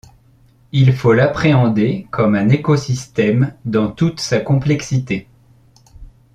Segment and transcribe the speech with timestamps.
[0.71, 5.27] Il faut l'appréhender comme un écosystème dans toute sa complexité.